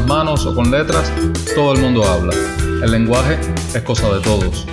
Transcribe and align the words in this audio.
las 0.00 0.08
manos 0.08 0.46
o 0.46 0.54
con 0.54 0.70
letras, 0.70 1.12
todo 1.54 1.74
el 1.74 1.80
mundo 1.80 2.04
habla. 2.04 2.32
El 2.82 2.90
lenguaje 2.90 3.38
es 3.74 3.82
cosa 3.82 4.08
de 4.14 4.20
todos. 4.20 4.66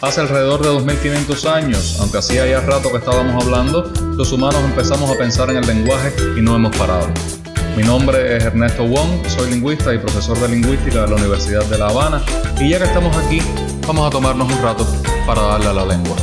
Hace 0.00 0.20
alrededor 0.20 0.62
de 0.62 0.68
2500 0.68 1.46
años, 1.46 1.98
aunque 2.00 2.18
hacía 2.18 2.46
ya 2.46 2.60
rato 2.60 2.90
que 2.90 2.98
estábamos 2.98 3.44
hablando, 3.44 3.90
los 4.16 4.32
humanos 4.32 4.60
empezamos 4.64 5.10
a 5.10 5.18
pensar 5.18 5.50
en 5.50 5.56
el 5.56 5.66
lenguaje 5.66 6.12
y 6.38 6.40
no 6.40 6.54
hemos 6.54 6.74
parado. 6.76 7.08
Mi 7.76 7.82
nombre 7.82 8.36
es 8.36 8.44
Ernesto 8.44 8.84
Wong, 8.84 9.26
soy 9.26 9.50
lingüista 9.50 9.92
y 9.92 9.98
profesor 9.98 10.38
de 10.38 10.48
lingüística 10.48 11.02
de 11.02 11.08
la 11.08 11.16
Universidad 11.16 11.64
de 11.64 11.78
La 11.78 11.88
Habana 11.88 12.22
y 12.60 12.70
ya 12.70 12.78
que 12.78 12.84
estamos 12.84 13.16
aquí, 13.16 13.40
vamos 13.86 14.06
a 14.06 14.10
tomarnos 14.10 14.52
un 14.52 14.62
rato 14.62 14.86
para 15.26 15.42
darle 15.42 15.66
a 15.66 15.72
la 15.72 15.86
lengua. 15.86 16.16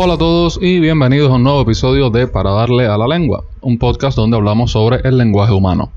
Hola 0.00 0.14
a 0.14 0.18
todos 0.18 0.60
y 0.62 0.78
bienvenidos 0.78 1.28
a 1.28 1.34
un 1.34 1.42
nuevo 1.42 1.62
episodio 1.62 2.08
de 2.08 2.28
Para 2.28 2.52
darle 2.52 2.86
a 2.86 2.96
la 2.96 3.08
lengua, 3.08 3.42
un 3.68 3.76
podcast 3.76 4.16
donde 4.16 4.34
hablamos 4.34 4.70
sobre 4.70 5.06
el 5.06 5.18
lenguaje 5.18 5.52
humano. 5.52 5.92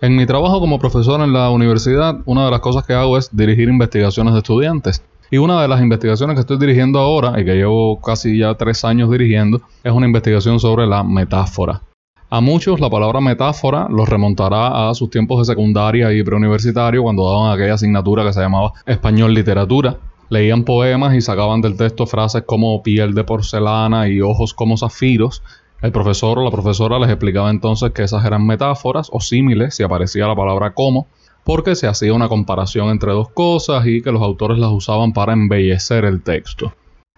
En 0.00 0.14
mi 0.14 0.26
trabajo 0.26 0.60
como 0.60 0.78
profesor 0.78 1.20
en 1.20 1.32
la 1.32 1.50
universidad, 1.50 2.20
una 2.24 2.44
de 2.44 2.52
las 2.52 2.60
cosas 2.60 2.86
que 2.86 2.94
hago 2.94 3.18
es 3.18 3.36
dirigir 3.36 3.68
investigaciones 3.68 4.32
de 4.32 4.38
estudiantes. 4.38 5.02
Y 5.28 5.38
una 5.38 5.60
de 5.60 5.66
las 5.66 5.80
investigaciones 5.80 6.36
que 6.36 6.42
estoy 6.42 6.58
dirigiendo 6.58 7.00
ahora, 7.00 7.40
y 7.40 7.44
que 7.44 7.56
llevo 7.56 8.00
casi 8.00 8.38
ya 8.38 8.54
tres 8.54 8.84
años 8.84 9.10
dirigiendo, 9.10 9.60
es 9.82 9.92
una 9.92 10.06
investigación 10.06 10.60
sobre 10.60 10.86
la 10.86 11.02
metáfora. 11.02 11.82
A 12.30 12.40
muchos 12.40 12.78
la 12.78 12.88
palabra 12.88 13.20
metáfora 13.20 13.88
los 13.90 14.08
remontará 14.08 14.88
a 14.88 14.94
sus 14.94 15.10
tiempos 15.10 15.40
de 15.40 15.52
secundaria 15.52 16.12
y 16.12 16.22
preuniversitario 16.22 17.02
cuando 17.02 17.28
daban 17.28 17.52
aquella 17.52 17.74
asignatura 17.74 18.22
que 18.24 18.32
se 18.32 18.40
llamaba 18.40 18.72
español 18.86 19.34
literatura, 19.34 19.96
leían 20.28 20.62
poemas 20.62 21.14
y 21.16 21.20
sacaban 21.20 21.60
del 21.60 21.76
texto 21.76 22.06
frases 22.06 22.44
como 22.46 22.80
piel 22.84 23.14
de 23.14 23.24
porcelana 23.24 24.08
y 24.08 24.20
ojos 24.20 24.54
como 24.54 24.76
zafiros. 24.76 25.42
El 25.82 25.92
profesor 25.92 26.38
o 26.38 26.44
la 26.44 26.50
profesora 26.50 26.98
les 26.98 27.08
explicaba 27.08 27.50
entonces 27.50 27.92
que 27.92 28.02
esas 28.02 28.24
eran 28.24 28.46
metáforas 28.46 29.08
o 29.12 29.20
símiles 29.20 29.74
si 29.74 29.82
aparecía 29.82 30.26
la 30.26 30.36
palabra 30.36 30.74
como, 30.74 31.08
porque 31.42 31.74
se 31.74 31.86
hacía 31.86 32.12
una 32.12 32.28
comparación 32.28 32.90
entre 32.90 33.12
dos 33.12 33.30
cosas 33.30 33.86
y 33.86 34.02
que 34.02 34.12
los 34.12 34.20
autores 34.20 34.58
las 34.58 34.70
usaban 34.70 35.12
para 35.12 35.32
embellecer 35.32 36.04
el 36.04 36.22
texto. 36.22 36.74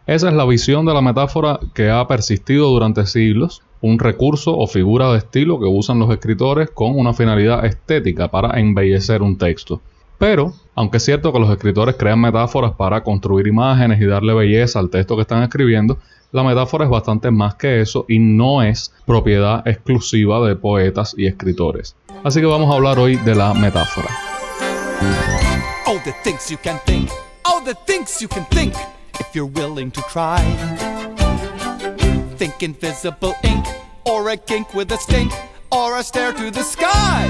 Esa 0.07 0.29
es 0.29 0.35
la 0.35 0.45
visión 0.45 0.87
de 0.87 0.95
la 0.95 1.01
metáfora 1.01 1.59
que 1.75 1.91
ha 1.91 2.07
persistido 2.07 2.69
durante 2.69 3.07
siglos, 3.07 3.63
un 3.81 3.99
recurso 3.99 4.57
o 4.57 4.69
figura 4.69 5.11
de 5.11 5.19
estilo 5.19 5.59
que 5.59 5.67
usan 5.67 5.99
los 5.99 6.11
escritores 6.11 6.71
con 6.71 6.97
una 6.97 7.15
finalidad 7.15 7.65
estética 7.65 8.29
para 8.29 8.61
embellecer 8.61 9.23
un 9.23 9.39
texto. 9.39 9.81
Pero, 10.19 10.53
aunque 10.77 10.99
es 10.99 11.05
cierto 11.05 11.33
que 11.33 11.41
los 11.41 11.51
escritores 11.51 11.97
crean 11.97 12.21
metáforas 12.21 12.73
para 12.73 13.03
construir 13.03 13.49
imágenes 13.49 14.01
y 14.01 14.07
darle 14.07 14.35
belleza 14.35 14.79
al 14.79 14.89
texto 14.89 15.17
que 15.17 15.23
están 15.23 15.43
escribiendo, 15.43 15.99
la 16.33 16.43
metáfora 16.43 16.85
es 16.85 16.91
bastante 16.91 17.31
más 17.31 17.55
que 17.55 17.83
eso 17.83 18.07
y 18.09 18.19
no 18.19 18.63
es 18.63 18.93
propiedad 19.07 19.67
exclusiva 19.69 20.41
de 20.47 20.57
poetas 20.57 21.15
y 21.17 21.27
escritores. 21.27 21.95
Así 22.25 22.41
que 22.41 22.47
vamos 22.47 22.71
a 22.71 22.77
hablar 22.77 22.99
hoy 22.99 23.17
de 23.17 23.35
la 23.35 23.53
metáfora. 23.55 24.09
Oh, 25.87 26.01
the 26.05 26.15
things 26.25 26.51
you 26.51 26.57
can 26.57 26.81
think. 26.87 27.11
Oh, 27.45 27.63
the 27.65 27.75
things 27.87 28.21
you 28.21 28.29
can 28.29 28.47
think 28.47 28.75
if 29.21 29.35
you're 29.35 29.51
willing 29.51 29.91
to 29.91 30.01
try. 30.11 30.41
Think 32.39 32.63
invisible 32.63 33.35
ink, 33.45 33.67
or 34.05 34.31
a 34.31 34.37
kink 34.37 34.73
with 34.75 34.91
a 34.93 34.97
stink, 34.97 35.33
or 35.71 35.99
a 35.99 36.03
stare 36.03 36.33
to 36.33 36.51
the 36.51 36.63
sky. 36.63 37.29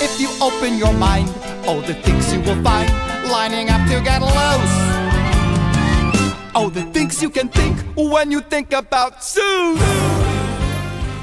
If 0.00 0.20
you 0.20 0.28
open 0.40 0.78
your 0.78 0.92
mind, 0.92 1.28
oh, 1.66 1.80
the 1.80 1.94
things 1.94 2.32
you 2.32 2.40
will 2.40 2.62
find 2.62 2.88
lining 3.28 3.70
up 3.70 3.80
to 3.88 4.00
get 4.02 4.22
loose. 4.22 4.93
The 6.54 6.84
things 6.92 7.20
you 7.20 7.30
can 7.30 7.48
think 7.48 7.76
when 7.96 8.30
you 8.30 8.40
think 8.40 8.72
about. 8.72 9.14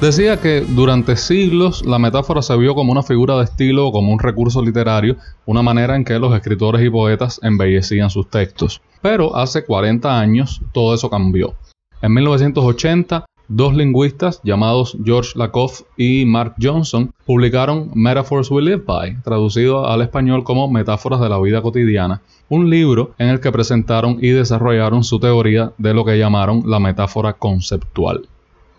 Decía 0.01 0.39
que 0.41 0.61
durante 0.61 1.15
siglos 1.15 1.85
la 1.85 1.99
metáfora 1.99 2.41
se 2.41 2.55
vio 2.57 2.75
como 2.75 2.91
una 2.91 3.01
figura 3.01 3.37
de 3.37 3.45
estilo 3.45 3.87
o 3.87 3.91
como 3.91 4.11
un 4.11 4.19
recurso 4.19 4.61
literario, 4.61 5.15
una 5.45 5.61
manera 5.61 5.95
en 5.95 6.03
que 6.03 6.19
los 6.19 6.35
escritores 6.35 6.85
y 6.85 6.89
poetas 6.89 7.39
embellecían 7.43 8.09
sus 8.09 8.29
textos. 8.29 8.81
Pero 9.01 9.35
hace 9.35 9.63
40 9.63 10.19
años 10.19 10.61
todo 10.73 10.93
eso 10.93 11.09
cambió. 11.09 11.55
En 12.01 12.13
1980 12.13 13.25
Dos 13.53 13.75
lingüistas 13.75 14.39
llamados 14.45 14.97
George 15.03 15.37
Lakoff 15.37 15.81
y 15.97 16.23
Mark 16.23 16.55
Johnson 16.57 17.13
publicaron 17.25 17.91
Metaphors 17.93 18.49
We 18.49 18.61
Live 18.61 18.83
By, 18.87 19.21
traducido 19.23 19.89
al 19.89 20.01
español 20.01 20.45
como 20.45 20.71
Metáforas 20.71 21.19
de 21.19 21.27
la 21.27 21.37
vida 21.37 21.61
cotidiana, 21.61 22.21
un 22.47 22.69
libro 22.69 23.11
en 23.17 23.27
el 23.27 23.41
que 23.41 23.51
presentaron 23.51 24.19
y 24.21 24.29
desarrollaron 24.29 25.03
su 25.03 25.19
teoría 25.19 25.73
de 25.77 25.93
lo 25.93 26.05
que 26.05 26.17
llamaron 26.17 26.63
la 26.65 26.79
metáfora 26.79 27.33
conceptual. 27.33 28.29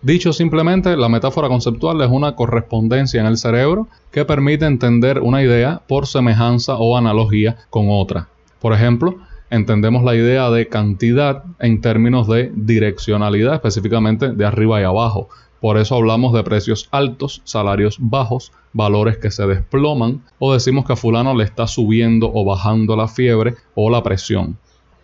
Dicho 0.01 0.33
simplemente, 0.33 0.97
la 0.97 1.07
metáfora 1.07 1.49
conceptual 1.49 2.01
es 2.01 2.09
una 2.09 2.35
correspondencia 2.35 3.21
en 3.21 3.27
el 3.27 3.37
cerebro 3.37 3.87
que 4.11 4.25
permite 4.25 4.65
entender 4.65 5.19
una 5.19 5.43
idea 5.43 5.83
por 5.87 6.07
semejanza 6.07 6.77
o 6.77 6.97
analogía 6.97 7.57
con 7.69 7.89
otra. 7.91 8.27
Por 8.59 8.73
ejemplo, 8.73 9.17
entendemos 9.53 10.03
la 10.03 10.15
idea 10.15 10.49
de 10.49 10.67
cantidad 10.67 11.43
en 11.59 11.79
términos 11.79 12.27
de 12.27 12.51
direccionalidad, 12.55 13.53
específicamente 13.53 14.29
de 14.29 14.45
arriba 14.45 14.81
y 14.81 14.83
abajo. 14.83 15.29
Por 15.61 15.77
eso 15.77 15.95
hablamos 15.95 16.33
de 16.33 16.43
precios 16.43 16.89
altos, 16.89 17.43
salarios 17.43 17.97
bajos, 17.99 18.51
valores 18.73 19.19
que 19.19 19.29
se 19.29 19.45
desploman, 19.45 20.23
o 20.39 20.53
decimos 20.53 20.85
que 20.85 20.93
a 20.93 20.95
fulano 20.95 21.35
le 21.35 21.43
está 21.43 21.67
subiendo 21.67 22.31
o 22.33 22.43
bajando 22.43 22.95
la 22.95 23.07
fiebre 23.07 23.53
o 23.75 23.91
la 23.91 24.01
presión. 24.01 24.57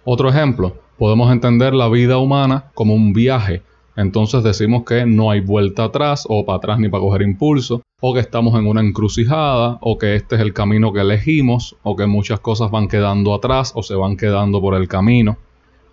Otro 0.03 0.29
ejemplo, 0.29 0.75
podemos 0.97 1.31
entender 1.31 1.75
la 1.75 1.87
vida 1.87 2.17
humana 2.17 2.71
como 2.73 2.95
un 2.95 3.13
viaje, 3.13 3.61
entonces 3.99 4.43
decimos 4.43 4.83
que 4.85 5.05
no 5.05 5.29
hay 5.29 5.41
vuelta 5.41 5.83
atrás 5.83 6.25
o 6.29 6.45
para 6.45 6.57
atrás 6.57 6.79
ni 6.79 6.87
para 6.87 7.01
coger 7.01 7.21
impulso, 7.21 7.81
o 7.99 8.13
que 8.13 8.21
estamos 8.21 8.57
en 8.57 8.65
una 8.65 8.79
encrucijada, 8.79 9.77
o 9.81 9.97
que 9.97 10.15
este 10.15 10.35
es 10.35 10.41
el 10.41 10.53
camino 10.53 10.93
que 10.93 11.01
elegimos, 11.01 11.75
o 11.83 11.97
que 11.97 12.07
muchas 12.07 12.39
cosas 12.39 12.71
van 12.71 12.87
quedando 12.87 13.33
atrás 13.33 13.73
o 13.75 13.83
se 13.83 13.95
van 13.95 14.15
quedando 14.15 14.61
por 14.61 14.75
el 14.75 14.87
camino. 14.87 15.37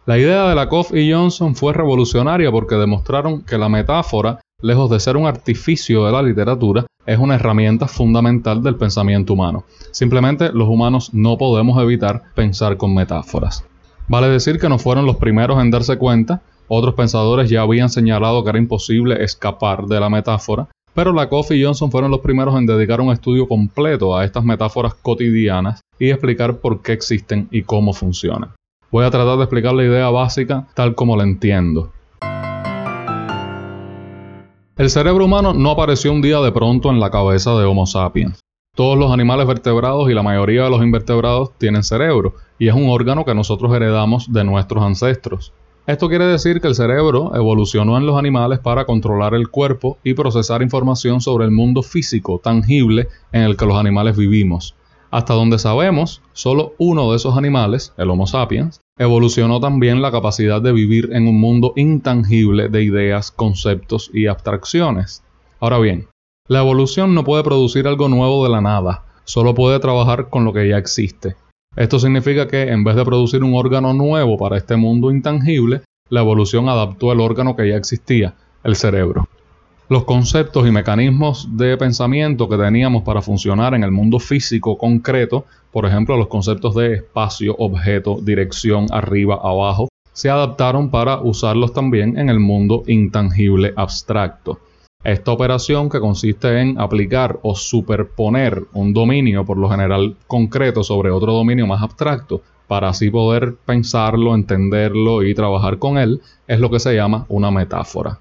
La 0.05 0.19
idea 0.19 0.49
de 0.49 0.55
Lakoff 0.55 0.95
y 0.95 1.13
Johnson 1.13 1.57
fue 1.57 1.73
revolucionaria 1.73 2.53
porque 2.53 2.77
demostraron 2.77 3.43
que 3.43 3.59
la 3.59 3.69
metáfora, 3.69 4.41
lejos 4.63 4.89
de 4.89 5.01
ser 5.01 5.17
un 5.17 5.27
artificio 5.27 6.07
de 6.07 6.13
la 6.13 6.23
literatura, 6.23 6.87
es 7.07 7.19
una 7.19 7.35
herramienta 7.35 7.89
fundamental 7.89 8.63
del 8.63 8.77
pensamiento 8.77 9.33
humano. 9.33 9.65
Simplemente 9.91 10.53
los 10.53 10.69
humanos 10.69 11.13
no 11.13 11.37
podemos 11.37 11.83
evitar 11.83 12.23
pensar 12.37 12.77
con 12.77 12.95
metáforas. 12.95 13.65
Vale 14.07 14.29
decir 14.29 14.61
que 14.61 14.69
no 14.69 14.79
fueron 14.79 15.07
los 15.07 15.17
primeros 15.17 15.61
en 15.61 15.73
darse 15.73 15.99
cuenta 15.99 16.43
otros 16.69 16.95
pensadores 16.95 17.51
ya 17.51 17.63
habían 17.63 17.89
señalado 17.89 18.43
que 18.43 18.51
era 18.51 18.59
imposible 18.59 19.23
escapar 19.23 19.87
de 19.87 20.01
la 20.01 20.09
metáfora, 20.09 20.69
pero 20.95 21.13
Lakoff 21.13 21.51
y 21.53 21.63
Johnson 21.63 21.91
fueron 21.91 22.11
los 22.11 22.21
primeros 22.21 22.57
en 22.57 22.67
dedicar 22.67 23.01
un 23.01 23.13
estudio 23.13 23.47
completo 23.47 24.17
a 24.17 24.25
estas 24.25 24.45
metáforas 24.45 24.95
cotidianas 24.95 25.81
y 25.99 26.11
explicar 26.11 26.59
por 26.59 26.83
qué 26.83 26.93
existen 26.93 27.49
y 27.51 27.63
cómo 27.63 27.93
funcionan. 27.93 28.53
Voy 28.91 29.05
a 29.05 29.11
tratar 29.11 29.37
de 29.37 29.43
explicar 29.43 29.75
la 29.75 29.85
idea 29.85 30.09
básica 30.09 30.69
tal 30.75 30.95
como 30.95 31.17
la 31.17 31.25
entiendo. 31.25 31.93
El 34.77 34.91
cerebro 34.91 35.25
humano 35.25 35.55
no 35.55 35.71
apareció 35.71 36.13
un 36.13 36.23
día 36.23 36.39
de 36.41 36.53
pronto 36.53 36.91
en 36.91 37.01
la 37.01 37.11
cabeza 37.11 37.55
de 37.55 37.65
Homo 37.65 37.87
sapiens. 37.87 38.41
Todos 38.75 38.99
los 38.99 39.11
animales 39.11 39.47
vertebrados 39.47 40.11
y 40.11 40.15
la 40.15 40.23
mayoría 40.23 40.65
de 40.65 40.71
los 40.71 40.83
invertebrados 40.83 41.53
tienen 41.57 41.83
cerebro, 41.83 42.35
y 42.59 42.69
es 42.69 42.75
un 42.75 42.91
órgano 42.91 43.25
que 43.25 43.35
nosotros 43.35 43.75
heredamos 43.75 44.31
de 44.31 44.45
nuestros 44.45 44.85
ancestros. 44.85 45.55
Esto 45.87 46.09
quiere 46.09 46.27
decir 46.27 46.61
que 46.61 46.67
el 46.67 46.75
cerebro 46.75 47.31
evolucionó 47.37 47.97
en 47.97 48.07
los 48.07 48.19
animales 48.19 48.59
para 48.59 48.87
controlar 48.87 49.35
el 49.35 49.49
cuerpo 49.49 49.99
y 50.03 50.15
procesar 50.15 50.61
información 50.61 51.21
sobre 51.21 51.45
el 51.45 51.53
mundo 51.53 51.85
físico 51.85 52.41
tangible 52.43 53.07
en 53.31 53.43
el 53.43 53.57
que 53.57 53.67
los 53.67 53.79
animales 53.79 54.17
vivimos. 54.17 54.75
Hasta 55.13 55.35
donde 55.35 55.61
sabemos, 55.61 56.23
solo 56.33 56.75
uno 56.79 57.11
de 57.11 57.19
esos 57.19 57.37
animales, 57.37 57.95
el 57.99 58.11
Homo 58.11 58.27
sapiens, 58.27 58.81
evolucionó 58.99 59.61
también 59.61 60.03
la 60.03 60.11
capacidad 60.11 60.61
de 60.61 60.73
vivir 60.73 61.11
en 61.13 61.29
un 61.29 61.39
mundo 61.39 61.73
intangible 61.77 62.69
de 62.69 62.83
ideas, 62.83 63.31
conceptos 63.31 64.11
y 64.13 64.27
abstracciones. 64.27 65.23
Ahora 65.61 65.79
bien, 65.79 66.09
la 66.49 66.63
evolución 66.63 67.15
no 67.15 67.23
puede 67.23 67.45
producir 67.45 67.87
algo 67.87 68.09
nuevo 68.09 68.43
de 68.43 68.51
la 68.51 68.61
nada, 68.61 69.05
solo 69.23 69.55
puede 69.55 69.79
trabajar 69.79 70.31
con 70.31 70.45
lo 70.45 70.53
que 70.53 70.69
ya 70.69 70.79
existe. 70.79 71.37
Esto 71.77 71.99
significa 71.99 72.49
que 72.49 72.71
en 72.73 72.85
vez 72.85 72.97
de 72.97 73.05
producir 73.05 73.45
un 73.45 73.55
órgano 73.55 73.93
nuevo 73.93 74.39
para 74.39 74.57
este 74.57 74.77
mundo 74.77 75.11
intangible, 75.11 75.83
la 76.09 76.21
evolución 76.21 76.71
adaptó 76.71 77.13
el 77.13 77.21
órgano 77.21 77.55
que 77.55 77.69
ya 77.69 77.77
existía, 77.77 78.35
el 78.65 78.77
cerebro. 78.77 79.29
Los 79.91 80.05
conceptos 80.05 80.67
y 80.67 80.71
mecanismos 80.71 81.49
de 81.53 81.77
pensamiento 81.77 82.49
que 82.49 82.57
teníamos 82.57 83.03
para 83.03 83.21
funcionar 83.21 83.75
en 83.75 83.85
el 83.85 83.93
mundo 83.93 84.19
físico 84.19 84.79
concreto, 84.79 85.45
por 85.71 85.85
ejemplo 85.85 86.17
los 86.17 86.29
conceptos 86.29 86.75
de 86.75 86.95
espacio, 86.95 87.55
objeto, 87.59 88.19
dirección, 88.23 88.87
arriba, 88.91 89.39
abajo, 89.43 89.89
se 90.15 90.31
adaptaron 90.31 90.91
para 90.91 91.21
usarlos 91.21 91.75
también 91.75 92.19
en 92.19 92.31
el 92.31 92.41
mundo 92.41 92.85
intangible 92.87 93.75
abstracto. 93.77 94.61
Esta 95.07 95.31
operación 95.31 95.89
que 95.89 96.01
consiste 96.01 96.61
en 96.61 96.81
aplicar 96.81 97.39
o 97.43 97.55
superponer 97.55 98.65
un 98.73 98.93
dominio 98.93 99.45
por 99.45 99.57
lo 99.57 99.71
general 99.71 100.17
concreto 100.27 100.83
sobre 100.83 101.13
otro 101.13 101.33
dominio 101.33 101.65
más 101.65 101.81
abstracto 101.81 102.43
para 102.67 102.89
así 102.89 103.09
poder 103.09 103.55
pensarlo, 103.65 104.35
entenderlo 104.35 105.23
y 105.23 105.33
trabajar 105.33 105.79
con 105.79 105.97
él, 105.97 106.21
es 106.49 106.59
lo 106.59 106.71
que 106.71 106.81
se 106.81 106.97
llama 106.97 107.25
una 107.29 107.53
metáfora. 107.53 108.19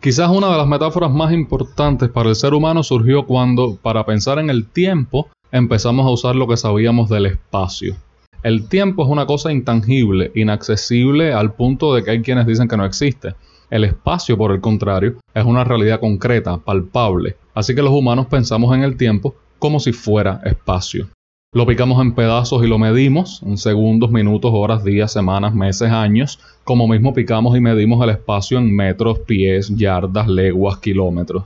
Quizás 0.00 0.30
una 0.30 0.50
de 0.50 0.56
las 0.56 0.66
metáforas 0.66 1.10
más 1.10 1.34
importantes 1.34 2.08
para 2.08 2.30
el 2.30 2.36
ser 2.36 2.54
humano 2.54 2.82
surgió 2.82 3.26
cuando, 3.26 3.76
para 3.76 4.06
pensar 4.06 4.38
en 4.38 4.48
el 4.48 4.66
tiempo, 4.66 5.28
empezamos 5.52 6.06
a 6.06 6.10
usar 6.10 6.36
lo 6.36 6.48
que 6.48 6.56
sabíamos 6.56 7.10
del 7.10 7.26
espacio. 7.26 7.94
El 8.42 8.66
tiempo 8.70 9.04
es 9.04 9.10
una 9.10 9.26
cosa 9.26 9.52
intangible, 9.52 10.32
inaccesible 10.34 11.34
al 11.34 11.52
punto 11.52 11.94
de 11.94 12.02
que 12.02 12.12
hay 12.12 12.22
quienes 12.22 12.46
dicen 12.46 12.66
que 12.66 12.78
no 12.78 12.86
existe. 12.86 13.34
El 13.68 13.82
espacio, 13.82 14.38
por 14.38 14.52
el 14.52 14.60
contrario, 14.60 15.16
es 15.34 15.44
una 15.44 15.64
realidad 15.64 15.98
concreta, 15.98 16.56
palpable, 16.56 17.36
así 17.52 17.74
que 17.74 17.82
los 17.82 17.92
humanos 17.92 18.26
pensamos 18.26 18.72
en 18.76 18.84
el 18.84 18.96
tiempo 18.96 19.34
como 19.58 19.80
si 19.80 19.92
fuera 19.92 20.40
espacio. 20.44 21.08
Lo 21.52 21.66
picamos 21.66 22.00
en 22.00 22.14
pedazos 22.14 22.62
y 22.62 22.68
lo 22.68 22.78
medimos, 22.78 23.42
en 23.42 23.58
segundos, 23.58 24.12
minutos, 24.12 24.52
horas, 24.54 24.84
días, 24.84 25.12
semanas, 25.12 25.52
meses, 25.52 25.90
años, 25.90 26.38
como 26.62 26.86
mismo 26.86 27.12
picamos 27.12 27.56
y 27.56 27.60
medimos 27.60 28.04
el 28.04 28.10
espacio 28.10 28.58
en 28.58 28.74
metros, 28.74 29.18
pies, 29.20 29.74
yardas, 29.74 30.28
leguas, 30.28 30.78
kilómetros. 30.78 31.44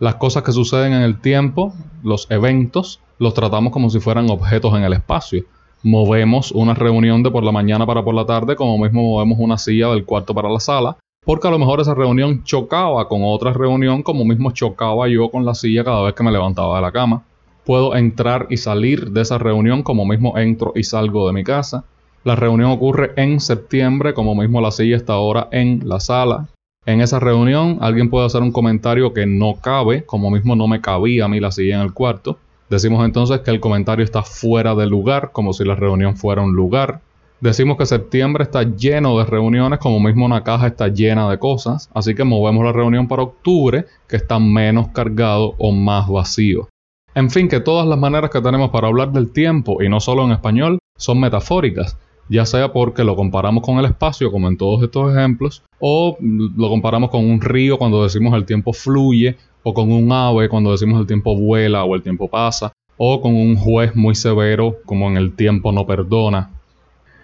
Las 0.00 0.16
cosas 0.16 0.42
que 0.42 0.50
suceden 0.50 0.94
en 0.94 1.02
el 1.02 1.20
tiempo, 1.20 1.74
los 2.02 2.28
eventos, 2.28 2.98
los 3.18 3.34
tratamos 3.34 3.72
como 3.72 3.88
si 3.88 4.00
fueran 4.00 4.30
objetos 4.30 4.74
en 4.74 4.82
el 4.82 4.94
espacio. 4.94 5.44
Movemos 5.84 6.50
una 6.50 6.74
reunión 6.74 7.22
de 7.22 7.30
por 7.30 7.44
la 7.44 7.52
mañana 7.52 7.86
para 7.86 8.02
por 8.02 8.14
la 8.14 8.26
tarde, 8.26 8.56
como 8.56 8.78
mismo 8.78 9.02
movemos 9.02 9.38
una 9.38 9.58
silla 9.58 9.90
del 9.90 10.04
cuarto 10.04 10.34
para 10.34 10.48
la 10.48 10.58
sala, 10.58 10.96
porque 11.24 11.46
a 11.46 11.50
lo 11.50 11.58
mejor 11.58 11.80
esa 11.80 11.94
reunión 11.94 12.42
chocaba 12.44 13.08
con 13.08 13.20
otra 13.22 13.52
reunión, 13.52 14.02
como 14.02 14.24
mismo 14.24 14.50
chocaba 14.50 15.08
yo 15.08 15.30
con 15.30 15.44
la 15.44 15.54
silla 15.54 15.84
cada 15.84 16.02
vez 16.02 16.14
que 16.14 16.24
me 16.24 16.32
levantaba 16.32 16.76
de 16.76 16.82
la 16.82 16.92
cama. 16.92 17.22
Puedo 17.64 17.94
entrar 17.94 18.48
y 18.50 18.56
salir 18.56 19.10
de 19.12 19.20
esa 19.20 19.38
reunión 19.38 19.84
como 19.84 20.04
mismo 20.04 20.36
entro 20.36 20.72
y 20.74 20.82
salgo 20.82 21.28
de 21.28 21.32
mi 21.32 21.44
casa. 21.44 21.84
La 22.24 22.34
reunión 22.34 22.72
ocurre 22.72 23.12
en 23.16 23.38
septiembre, 23.38 24.14
como 24.14 24.34
mismo 24.34 24.60
la 24.60 24.72
silla 24.72 24.96
está 24.96 25.12
ahora 25.12 25.48
en 25.52 25.88
la 25.88 26.00
sala. 26.00 26.48
En 26.86 27.00
esa 27.00 27.20
reunión 27.20 27.78
alguien 27.80 28.10
puede 28.10 28.26
hacer 28.26 28.42
un 28.42 28.50
comentario 28.50 29.12
que 29.12 29.24
no 29.24 29.54
cabe, 29.60 30.04
como 30.04 30.30
mismo 30.30 30.56
no 30.56 30.66
me 30.66 30.80
cabía 30.80 31.26
a 31.26 31.28
mí 31.28 31.38
la 31.38 31.52
silla 31.52 31.76
en 31.76 31.82
el 31.82 31.92
cuarto. 31.92 32.38
Decimos 32.68 33.04
entonces 33.04 33.40
que 33.40 33.52
el 33.52 33.60
comentario 33.60 34.04
está 34.04 34.22
fuera 34.22 34.74
de 34.74 34.86
lugar, 34.86 35.30
como 35.30 35.52
si 35.52 35.64
la 35.64 35.76
reunión 35.76 36.16
fuera 36.16 36.42
un 36.42 36.56
lugar. 36.56 37.00
Decimos 37.42 37.76
que 37.76 37.86
septiembre 37.86 38.44
está 38.44 38.62
lleno 38.62 39.18
de 39.18 39.24
reuniones, 39.24 39.80
como 39.80 39.98
mismo 39.98 40.24
una 40.24 40.44
caja 40.44 40.68
está 40.68 40.86
llena 40.86 41.28
de 41.28 41.40
cosas, 41.40 41.90
así 41.92 42.14
que 42.14 42.22
movemos 42.22 42.64
la 42.64 42.70
reunión 42.70 43.08
para 43.08 43.24
octubre, 43.24 43.86
que 44.08 44.14
está 44.14 44.38
menos 44.38 44.90
cargado 44.90 45.56
o 45.58 45.72
más 45.72 46.08
vacío. 46.08 46.68
En 47.16 47.30
fin, 47.30 47.48
que 47.48 47.58
todas 47.58 47.84
las 47.84 47.98
maneras 47.98 48.30
que 48.30 48.40
tenemos 48.40 48.70
para 48.70 48.86
hablar 48.86 49.10
del 49.10 49.32
tiempo, 49.32 49.82
y 49.82 49.88
no 49.88 49.98
solo 49.98 50.24
en 50.24 50.30
español, 50.30 50.78
son 50.96 51.18
metafóricas, 51.18 51.98
ya 52.28 52.46
sea 52.46 52.72
porque 52.72 53.02
lo 53.02 53.16
comparamos 53.16 53.64
con 53.64 53.76
el 53.78 53.86
espacio, 53.86 54.30
como 54.30 54.46
en 54.46 54.56
todos 54.56 54.80
estos 54.80 55.12
ejemplos, 55.12 55.64
o 55.80 56.16
lo 56.20 56.68
comparamos 56.68 57.10
con 57.10 57.28
un 57.28 57.40
río 57.40 57.76
cuando 57.76 58.04
decimos 58.04 58.34
el 58.34 58.44
tiempo 58.44 58.72
fluye, 58.72 59.36
o 59.64 59.74
con 59.74 59.90
un 59.90 60.12
ave 60.12 60.48
cuando 60.48 60.70
decimos 60.70 61.00
el 61.00 61.08
tiempo 61.08 61.36
vuela 61.36 61.82
o 61.82 61.96
el 61.96 62.04
tiempo 62.04 62.28
pasa, 62.28 62.70
o 62.96 63.20
con 63.20 63.34
un 63.34 63.56
juez 63.56 63.96
muy 63.96 64.14
severo 64.14 64.76
como 64.86 65.08
en 65.08 65.16
el 65.16 65.34
tiempo 65.34 65.72
no 65.72 65.84
perdona. 65.84 66.61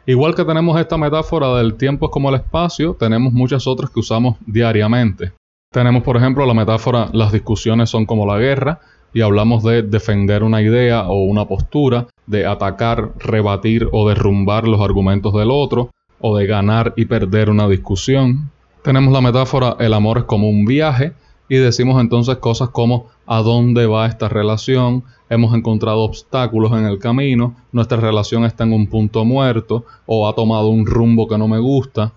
Igual 0.08 0.34
que 0.34 0.46
tenemos 0.46 0.80
esta 0.80 0.96
metáfora 0.96 1.54
del 1.56 1.74
tiempo 1.74 2.06
es 2.06 2.10
como 2.10 2.30
el 2.30 2.36
espacio, 2.36 2.96
tenemos 2.98 3.34
muchas 3.34 3.66
otras 3.66 3.90
que 3.90 4.00
usamos 4.00 4.38
diariamente. 4.46 5.32
Tenemos, 5.70 6.02
por 6.02 6.16
ejemplo, 6.16 6.46
la 6.46 6.54
metáfora 6.54 7.10
las 7.12 7.30
discusiones 7.30 7.90
son 7.90 8.06
como 8.06 8.24
la 8.24 8.38
guerra, 8.38 8.80
y 9.12 9.20
hablamos 9.20 9.62
de 9.64 9.82
defender 9.82 10.44
una 10.44 10.62
idea 10.62 11.06
o 11.08 11.24
una 11.24 11.44
postura, 11.44 12.06
de 12.26 12.46
atacar, 12.46 13.12
rebatir 13.18 13.86
o 13.92 14.08
derrumbar 14.08 14.66
los 14.66 14.80
argumentos 14.80 15.34
del 15.34 15.50
otro, 15.50 15.90
o 16.20 16.38
de 16.38 16.46
ganar 16.46 16.94
y 16.96 17.04
perder 17.04 17.50
una 17.50 17.68
discusión. 17.68 18.50
Tenemos 18.82 19.12
la 19.12 19.20
metáfora 19.20 19.76
el 19.78 19.92
amor 19.92 20.20
es 20.20 20.24
como 20.24 20.48
un 20.48 20.64
viaje 20.64 21.12
y 21.48 21.56
decimos 21.56 22.00
entonces 22.00 22.36
cosas 22.36 22.70
como 22.70 23.06
a 23.26 23.42
dónde 23.42 23.86
va 23.86 24.06
esta 24.06 24.28
relación, 24.28 25.04
hemos 25.30 25.54
encontrado 25.54 26.00
obstáculos 26.00 26.72
en 26.72 26.84
el 26.84 26.98
camino, 26.98 27.54
nuestra 27.72 27.98
relación 27.98 28.44
está 28.44 28.64
en 28.64 28.72
un 28.72 28.86
punto 28.86 29.24
muerto 29.24 29.84
o 30.06 30.28
ha 30.28 30.34
tomado 30.34 30.68
un 30.68 30.86
rumbo 30.86 31.26
que 31.28 31.38
no 31.38 31.48
me 31.48 31.58
gusta. 31.58 32.12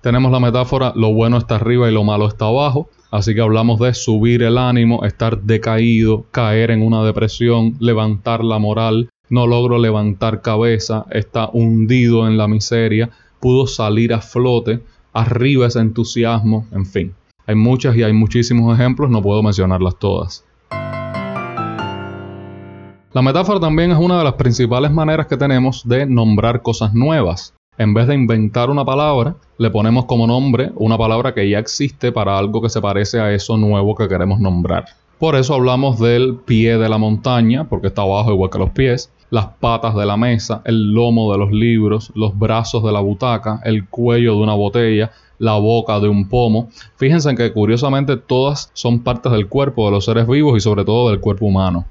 Tenemos 0.00 0.30
la 0.30 0.40
metáfora 0.40 0.92
lo 0.94 1.12
bueno 1.12 1.38
está 1.38 1.56
arriba 1.56 1.88
y 1.88 1.92
lo 1.92 2.04
malo 2.04 2.28
está 2.28 2.46
abajo, 2.46 2.88
Así 3.10 3.34
que 3.34 3.40
hablamos 3.40 3.78
de 3.78 3.94
subir 3.94 4.42
el 4.42 4.58
ánimo, 4.58 5.04
estar 5.04 5.40
decaído, 5.42 6.26
caer 6.32 6.70
en 6.70 6.82
una 6.82 7.04
depresión, 7.04 7.76
levantar 7.78 8.44
la 8.44 8.58
moral, 8.58 9.10
no 9.30 9.46
logro 9.46 9.78
levantar 9.78 10.42
cabeza, 10.42 11.06
está 11.10 11.48
hundido 11.52 12.26
en 12.26 12.36
la 12.36 12.48
miseria, 12.48 13.10
pudo 13.40 13.66
salir 13.66 14.12
a 14.12 14.20
flote, 14.20 14.80
arriba 15.12 15.66
ese 15.66 15.80
entusiasmo, 15.80 16.66
en 16.72 16.86
fin. 16.86 17.14
Hay 17.48 17.54
muchas 17.54 17.96
y 17.96 18.02
hay 18.02 18.12
muchísimos 18.12 18.76
ejemplos, 18.76 19.08
no 19.08 19.22
puedo 19.22 19.40
mencionarlas 19.42 19.96
todas. 19.98 20.44
La 23.12 23.22
metáfora 23.22 23.60
también 23.60 23.92
es 23.92 23.98
una 23.98 24.18
de 24.18 24.24
las 24.24 24.34
principales 24.34 24.90
maneras 24.90 25.28
que 25.28 25.36
tenemos 25.36 25.88
de 25.88 26.06
nombrar 26.06 26.62
cosas 26.62 26.92
nuevas. 26.92 27.54
En 27.78 27.94
vez 27.94 28.08
de 28.08 28.14
inventar 28.14 28.68
una 28.68 28.84
palabra, 28.84 29.36
le 29.58 29.70
ponemos 29.70 30.06
como 30.06 30.26
nombre 30.26 30.72
una 30.74 30.98
palabra 30.98 31.34
que 31.34 31.48
ya 31.48 31.58
existe 31.58 32.10
para 32.10 32.36
algo 32.36 32.60
que 32.60 32.68
se 32.68 32.80
parece 32.80 33.20
a 33.20 33.32
eso 33.32 33.56
nuevo 33.56 33.94
que 33.94 34.08
queremos 34.08 34.40
nombrar. 34.40 34.86
Por 35.18 35.34
eso 35.34 35.54
hablamos 35.54 35.98
del 35.98 36.36
pie 36.44 36.76
de 36.76 36.88
la 36.90 36.98
montaña, 36.98 37.64
porque 37.64 37.86
está 37.86 38.02
abajo 38.02 38.32
igual 38.32 38.50
que 38.50 38.58
los 38.58 38.70
pies, 38.70 39.10
las 39.30 39.46
patas 39.46 39.94
de 39.94 40.04
la 40.04 40.18
mesa, 40.18 40.60
el 40.64 40.92
lomo 40.92 41.32
de 41.32 41.38
los 41.38 41.52
libros, 41.52 42.12
los 42.14 42.38
brazos 42.38 42.84
de 42.84 42.92
la 42.92 43.00
butaca, 43.00 43.60
el 43.64 43.88
cuello 43.88 44.34
de 44.36 44.42
una 44.42 44.54
botella, 44.54 45.10
la 45.38 45.54
boca 45.54 46.00
de 46.00 46.08
un 46.08 46.28
pomo. 46.28 46.68
Fíjense 46.96 47.34
que 47.34 47.52
curiosamente 47.52 48.18
todas 48.18 48.70
son 48.74 49.00
partes 49.00 49.32
del 49.32 49.48
cuerpo 49.48 49.86
de 49.86 49.92
los 49.92 50.04
seres 50.04 50.26
vivos 50.26 50.56
y 50.56 50.60
sobre 50.60 50.84
todo 50.84 51.10
del 51.10 51.20
cuerpo 51.20 51.46
humano. 51.46 51.86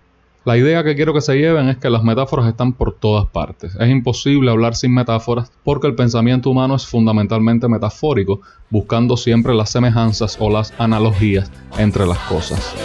La 0.46 0.58
idea 0.58 0.84
que 0.84 0.96
quiero 0.96 1.12
que 1.12 1.22
se 1.22 1.36
lleven 1.36 1.70
es 1.70 1.78
que 1.78 1.90
las 1.90 2.04
metáforas 2.04 2.48
están 2.48 2.74
por 2.74 2.94
todas 2.94 3.26
partes. 3.26 3.76
Es 3.80 3.90
imposible 3.90 4.52
hablar 4.52 4.76
sin 4.76 4.94
metáforas 4.94 5.52
porque 5.64 5.88
el 5.88 5.96
pensamiento 5.96 6.52
humano 6.52 6.76
es 6.76 6.86
fundamentalmente 6.86 7.68
metafórico, 7.68 8.42
buscando 8.70 9.18
siempre 9.18 9.56
las 9.56 9.72
semejanzas 9.72 10.38
o 10.40 10.52
las 10.52 10.72
analogías 10.78 11.52
entre 11.80 12.06
las 12.06 12.20
cosas. 12.20 12.76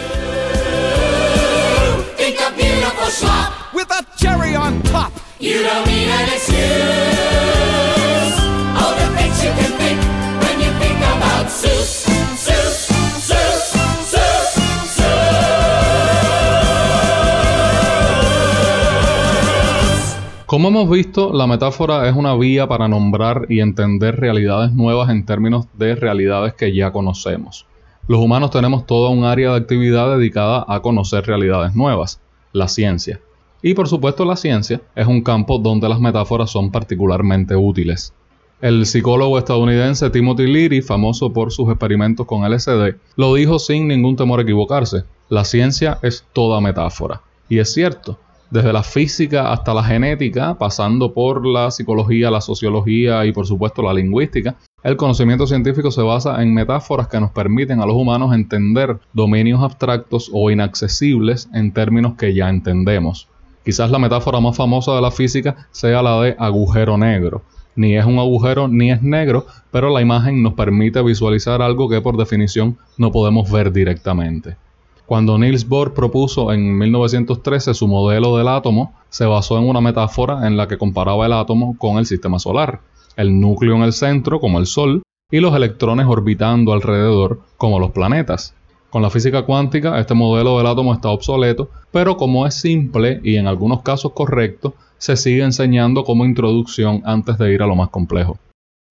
Como 20.45 20.67
hemos 20.67 20.87
visto, 20.91 21.33
la 21.33 21.47
metáfora 21.47 22.07
es 22.07 22.15
una 22.15 22.35
vía 22.35 22.67
para 22.67 22.87
nombrar 22.87 23.47
y 23.49 23.61
entender 23.61 24.19
realidades 24.19 24.73
nuevas 24.73 25.09
en 25.09 25.25
términos 25.25 25.65
de 25.73 25.95
realidades 25.95 26.53
que 26.53 26.71
ya 26.75 26.91
conocemos. 26.91 27.65
Los 28.07 28.19
humanos 28.19 28.51
tenemos 28.51 28.85
toda 28.85 29.09
un 29.09 29.23
área 29.23 29.49
de 29.53 29.57
actividad 29.57 30.15
dedicada 30.15 30.63
a 30.67 30.81
conocer 30.81 31.25
realidades 31.25 31.73
nuevas, 31.73 32.21
la 32.53 32.67
ciencia. 32.67 33.19
Y 33.61 33.73
por 33.73 33.87
supuesto 33.87 34.25
la 34.25 34.35
ciencia 34.35 34.81
es 34.95 35.07
un 35.07 35.21
campo 35.21 35.59
donde 35.59 35.87
las 35.87 35.99
metáforas 35.99 36.49
son 36.49 36.71
particularmente 36.71 37.55
útiles. 37.55 38.13
El 38.61 38.85
psicólogo 38.85 39.37
estadounidense 39.37 40.09
Timothy 40.09 40.45
Leary, 40.45 40.81
famoso 40.81 41.33
por 41.33 41.51
sus 41.51 41.69
experimentos 41.69 42.27
con 42.27 42.43
LSD, 42.49 42.95
lo 43.15 43.33
dijo 43.33 43.57
sin 43.59 43.87
ningún 43.87 44.15
temor 44.15 44.39
a 44.39 44.43
equivocarse. 44.43 45.03
La 45.29 45.45
ciencia 45.45 45.97
es 46.03 46.25
toda 46.33 46.61
metáfora. 46.61 47.21
Y 47.49 47.59
es 47.59 47.73
cierto, 47.73 48.19
desde 48.51 48.73
la 48.73 48.83
física 48.83 49.51
hasta 49.51 49.73
la 49.73 49.83
genética, 49.83 50.55
pasando 50.57 51.13
por 51.13 51.45
la 51.45 51.71
psicología, 51.71 52.29
la 52.29 52.41
sociología 52.41 53.25
y 53.25 53.31
por 53.31 53.47
supuesto 53.47 53.81
la 53.81 53.93
lingüística, 53.93 54.57
el 54.83 54.97
conocimiento 54.97 55.47
científico 55.47 55.89
se 55.89 56.01
basa 56.01 56.41
en 56.43 56.53
metáforas 56.53 57.07
que 57.07 57.19
nos 57.19 57.31
permiten 57.31 57.79
a 57.79 57.85
los 57.85 57.95
humanos 57.95 58.33
entender 58.33 58.99
dominios 59.13 59.63
abstractos 59.63 60.29
o 60.33 60.51
inaccesibles 60.51 61.49
en 61.53 61.71
términos 61.71 62.13
que 62.17 62.33
ya 62.33 62.49
entendemos. 62.49 63.27
Quizás 63.63 63.91
la 63.91 63.99
metáfora 63.99 64.39
más 64.39 64.57
famosa 64.57 64.93
de 64.93 65.01
la 65.01 65.11
física 65.11 65.67
sea 65.71 66.01
la 66.01 66.21
de 66.21 66.35
agujero 66.39 66.97
negro. 66.97 67.43
Ni 67.75 67.95
es 67.95 68.05
un 68.05 68.19
agujero 68.19 68.67
ni 68.67 68.91
es 68.91 69.01
negro, 69.01 69.45
pero 69.71 69.89
la 69.89 70.01
imagen 70.01 70.41
nos 70.43 70.53
permite 70.53 71.01
visualizar 71.01 71.61
algo 71.61 71.87
que 71.87 72.01
por 72.01 72.17
definición 72.17 72.77
no 72.97 73.11
podemos 73.11 73.49
ver 73.51 73.71
directamente. 73.71 74.57
Cuando 75.05 75.37
Niels 75.37 75.67
Bohr 75.67 75.93
propuso 75.93 76.51
en 76.53 76.77
1913 76.77 77.73
su 77.73 77.87
modelo 77.87 78.37
del 78.37 78.47
átomo, 78.47 78.93
se 79.09 79.25
basó 79.25 79.57
en 79.57 79.67
una 79.67 79.81
metáfora 79.81 80.47
en 80.47 80.57
la 80.57 80.67
que 80.67 80.77
comparaba 80.77 81.25
el 81.25 81.33
átomo 81.33 81.77
con 81.77 81.97
el 81.97 82.05
sistema 82.05 82.39
solar, 82.39 82.79
el 83.15 83.39
núcleo 83.39 83.75
en 83.75 83.83
el 83.83 83.93
centro 83.93 84.39
como 84.39 84.57
el 84.57 84.65
Sol 84.65 85.03
y 85.29 85.39
los 85.39 85.55
electrones 85.55 86.07
orbitando 86.07 86.73
alrededor 86.73 87.41
como 87.57 87.79
los 87.79 87.91
planetas. 87.91 88.53
Con 88.91 89.01
la 89.01 89.09
física 89.09 89.43
cuántica 89.43 89.97
este 89.99 90.13
modelo 90.13 90.57
del 90.57 90.67
átomo 90.67 90.93
está 90.93 91.07
obsoleto, 91.07 91.69
pero 91.91 92.17
como 92.17 92.45
es 92.45 92.55
simple 92.55 93.21
y 93.23 93.37
en 93.37 93.47
algunos 93.47 93.83
casos 93.83 94.11
correcto, 94.11 94.73
se 94.97 95.15
sigue 95.15 95.43
enseñando 95.43 96.03
como 96.03 96.25
introducción 96.25 97.01
antes 97.05 97.37
de 97.37 97.53
ir 97.53 97.61
a 97.61 97.67
lo 97.67 97.75
más 97.77 97.87
complejo. 97.87 98.37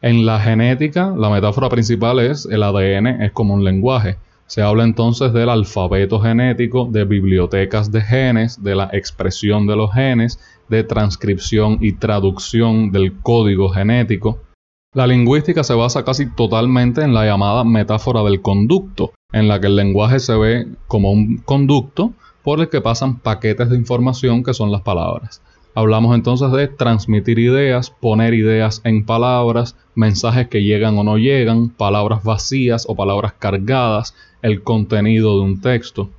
En 0.01 0.25
la 0.25 0.41
genética, 0.41 1.13
la 1.15 1.29
metáfora 1.29 1.69
principal 1.69 2.19
es 2.19 2.47
el 2.47 2.63
ADN 2.63 3.23
es 3.23 3.33
como 3.33 3.53
un 3.53 3.63
lenguaje, 3.63 4.17
Se 4.47 4.63
habla 4.63 4.85
entonces 4.85 5.35
del 5.35 5.51
alfabeto 5.51 6.19
genético, 6.19 6.89
de 6.91 7.05
bibliotecas 7.05 7.93
de 7.93 8.01
genes, 8.01 8.61
de 8.61 8.75
la 8.75 8.89
expresión 8.93 9.67
de 9.67 9.77
los 9.77 9.93
genes, 9.93 10.41
de 10.71 10.83
transcripción 10.83 11.77
y 11.83 11.93
traducción 11.93 12.91
del 12.91 13.19
código 13.21 13.69
genético. 13.69 14.41
La 14.93 15.07
lingüística 15.07 15.63
se 15.63 15.75
basa 15.75 16.05
casi 16.05 16.27
totalmente 16.27 17.03
en 17.03 17.15
la 17.15 17.25
llamada 17.25 17.63
metáfora 17.63 18.25
del 18.25 18.43
conducto, 18.43 19.13
en 19.33 19.47
la 19.47 19.61
que 19.61 19.69
el 19.69 19.77
lenguaje 19.77 20.19
se 20.19 20.35
ve 20.35 20.67
como 20.89 21.13
un 21.13 21.37
conducto 21.37 22.13
por 22.43 22.59
el 22.59 22.69
que 22.69 22.81
pasan 22.81 23.21
paquetes 23.21 23.71
de 23.71 23.77
información 23.77 24.43
que 24.43 24.53
son 24.53 24.73
las 24.73 24.83
palabras. 24.83 25.43
Hablamos 25.77 26.17
entonces 26.17 26.51
de 26.51 26.67
transmitir 26.67 27.39
ideas, 27.39 27.91
poner 27.91 28.35
ideas 28.35 28.81
en 28.83 29.07
palabras, 29.07 29.77
mensajes 29.95 30.49
que 30.49 30.65
llegan 30.65 30.99
o 30.99 31.05
no 31.05 31.19
llegan, 31.19 31.69
palabras 31.69 32.25
vacías 32.25 32.85
o 32.89 32.97
palabras 32.97 33.35
cargadas, 33.35 34.17
el 34.43 34.65
contenido 34.65 35.37
de 35.37 35.45
un 35.45 35.61
texto. 35.61 36.11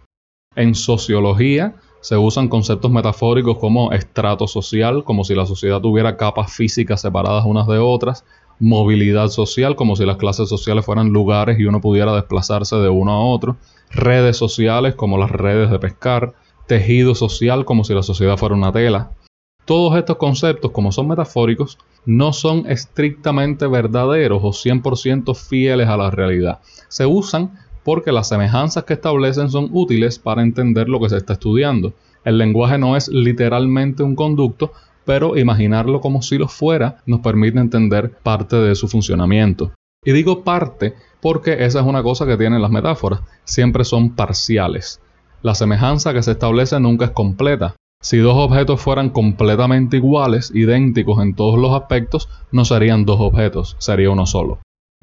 En 0.56 0.76
sociología 0.76 1.76
se 2.00 2.16
usan 2.16 2.48
conceptos 2.48 2.90
metafóricos 2.90 3.58
como 3.58 3.92
estrato 3.92 4.48
social, 4.48 5.04
como 5.04 5.26
si 5.26 5.36
la 5.36 5.46
sociedad 5.46 5.82
tuviera 5.82 6.16
capas 6.16 6.54
físicas 6.54 7.02
separadas 7.02 7.44
unas 7.46 7.68
de 7.68 7.78
otras, 7.78 8.24
movilidad 8.62 9.28
social, 9.30 9.76
como 9.76 9.96
si 9.98 10.06
las 10.06 10.18
clases 10.18 10.48
sociales 10.48 10.86
fueran 10.86 11.10
lugares 11.10 11.60
y 11.60 11.66
uno 11.66 11.82
pudiera 11.82 12.14
desplazarse 12.14 12.78
de 12.78 12.90
uno 12.90 13.12
a 13.12 13.26
otro, 13.26 13.58
redes 13.90 14.38
sociales, 14.38 14.96
como 14.96 15.18
las 15.18 15.32
redes 15.32 15.70
de 15.70 15.80
pescar, 15.80 16.34
tejido 16.68 17.16
social, 17.16 17.66
como 17.66 17.84
si 17.84 17.94
la 17.94 18.04
sociedad 18.04 18.38
fuera 18.38 18.56
una 18.56 18.72
tela, 18.72 19.12
todos 19.66 19.98
estos 19.98 20.18
conceptos, 20.18 20.72
como 20.72 20.92
son 20.92 21.08
metafóricos, 21.08 21.78
no 22.06 22.34
son 22.34 22.66
estrictamente 22.70 23.68
verdaderos 23.68 24.42
o 24.44 24.50
100% 24.50 25.36
fieles 25.36 25.88
a 25.88 25.98
la 25.98 26.12
realidad. 26.12 26.60
Se 26.88 27.06
usan 27.06 27.58
porque 27.84 28.12
las 28.12 28.28
semejanzas 28.28 28.84
que 28.84 28.94
establecen 28.94 29.50
son 29.50 29.70
útiles 29.72 30.20
para 30.20 30.42
entender 30.42 30.88
lo 30.88 31.00
que 31.00 31.10
se 31.10 31.18
está 31.18 31.34
estudiando. 31.34 31.94
El 32.24 32.38
lenguaje 32.38 32.78
no 32.78 32.96
es 32.96 33.08
literalmente 33.08 34.04
un 34.04 34.16
conducto, 34.16 34.72
pero 35.06 35.38
imaginarlo 35.38 36.02
como 36.02 36.22
si 36.22 36.38
lo 36.38 36.48
fuera 36.48 36.98
nos 37.06 37.22
permite 37.22 37.60
entender 37.60 38.12
parte 38.12 38.56
de 38.56 38.76
su 38.76 38.88
funcionamiento. 38.88 39.72
Y 40.04 40.12
digo 40.12 40.44
parte 40.44 40.96
porque 41.22 41.66
esa 41.66 41.80
es 41.80 41.86
una 41.86 42.02
cosa 42.02 42.26
que 42.26 42.38
tienen 42.38 42.62
las 42.62 42.72
metáforas, 42.72 43.22
siempre 43.44 43.84
son 43.84 44.16
parciales. 44.16 45.02
La 45.42 45.56
semejanza 45.56 46.14
que 46.14 46.24
se 46.24 46.32
establece 46.32 46.80
nunca 46.80 47.06
es 47.06 47.12
completa, 47.12 47.76
si 48.04 48.18
dos 48.18 48.36
objetos 48.36 48.82
fueran 48.82 49.12
completamente 49.12 49.98
iguales, 49.98 50.52
idénticos 50.56 51.22
en 51.22 51.36
todos 51.36 51.60
los 51.60 51.72
aspectos, 51.80 52.30
no 52.52 52.66
serían 52.66 53.06
dos 53.06 53.20
objetos, 53.20 53.76
sería 53.78 54.10
uno 54.10 54.26
solo. 54.26 54.58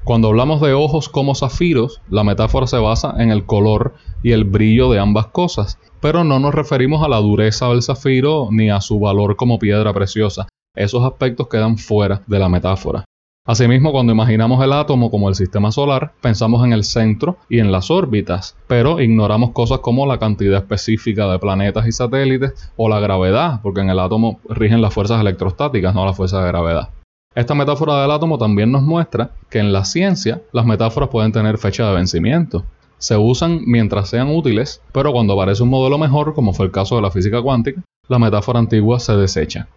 Cuando 0.09 0.29
hablamos 0.29 0.59
de 0.61 0.73
ojos 0.73 1.07
como 1.07 1.35
zafiros, 1.35 2.01
la 2.09 2.23
metáfora 2.23 2.65
se 2.65 2.77
basa 2.77 3.13
en 3.19 3.29
el 3.29 3.45
color 3.45 3.93
y 4.23 4.31
el 4.31 4.43
brillo 4.43 4.89
de 4.89 4.97
ambas 4.97 5.27
cosas, 5.27 5.77
pero 5.99 6.23
no 6.23 6.39
nos 6.39 6.55
referimos 6.55 7.03
a 7.03 7.09
la 7.09 7.17
dureza 7.17 7.67
del 7.67 7.83
zafiro 7.83 8.47
ni 8.49 8.69
a 8.69 8.81
su 8.81 8.99
valor 8.99 9.35
como 9.35 9.59
piedra 9.59 9.93
preciosa. 9.93 10.47
Esos 10.75 11.03
aspectos 11.03 11.47
quedan 11.47 11.77
fuera 11.77 12.23
de 12.25 12.39
la 12.39 12.49
metáfora. 12.49 13.05
Asimismo, 13.45 13.91
cuando 13.91 14.13
imaginamos 14.13 14.63
el 14.63 14.73
átomo 14.73 15.11
como 15.11 15.27
el 15.27 15.35
sistema 15.35 15.71
solar, 15.71 16.13
pensamos 16.21 16.63
en 16.65 16.73
el 16.73 16.83
centro 16.83 17.37
y 17.49 17.59
en 17.59 17.71
las 17.71 17.91
órbitas, 17.91 18.55
pero 18.67 18.99
ignoramos 18.99 19.51
cosas 19.51 19.79
como 19.79 20.05
la 20.05 20.19
cantidad 20.19 20.59
específica 20.59 21.27
de 21.27 21.39
planetas 21.39 21.87
y 21.87 21.91
satélites 21.91 22.71
o 22.77 22.89
la 22.89 22.99
gravedad, 22.99 23.59
porque 23.61 23.81
en 23.81 23.89
el 23.89 23.99
átomo 23.99 24.39
rigen 24.49 24.81
las 24.81 24.93
fuerzas 24.93 25.21
electrostáticas, 25.21 25.93
no 25.93 26.05
las 26.05 26.15
fuerzas 26.15 26.43
de 26.43 26.47
gravedad. 26.47 26.89
Esta 27.35 27.53
metáfora 27.53 28.01
del 28.01 28.09
átomo 28.09 28.39
también 28.39 28.71
nos 28.71 28.81
muestra 28.81 29.31
que 29.51 29.59
en 29.59 29.71
la 29.71 29.85
ciencia 29.85 30.41
las 30.51 30.65
metáforas 30.65 31.09
pueden 31.09 31.31
tener 31.31 31.59
fecha 31.59 31.87
de 31.87 31.93
vencimiento. 31.93 32.65
Se 32.97 33.17
usan 33.17 33.61
mientras 33.65 34.09
sean 34.09 34.35
útiles, 34.35 34.81
pero 34.91 35.11
cuando 35.11 35.33
aparece 35.33 35.61
un 35.61 35.69
modelo 35.69 35.99
mejor, 35.99 36.33
como 36.33 36.53
fue 36.53 36.65
el 36.65 36.71
caso 36.71 36.95
de 36.95 37.03
la 37.03 37.11
física 37.11 37.39
cuántica, 37.41 37.83
la 38.07 38.17
metáfora 38.17 38.57
antigua 38.57 38.99
se 38.99 39.15
desecha. 39.15 39.67